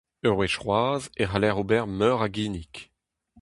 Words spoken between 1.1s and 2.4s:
e c'haller ober meur a